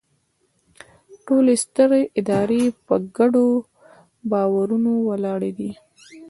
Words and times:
ټولې 1.25 1.53
سترې 1.63 2.01
ادارې 2.19 2.63
په 2.85 2.95
ګډو 3.17 3.47
باورونو 4.31 4.91
ولاړې 5.09 5.51
دي. 5.57 5.71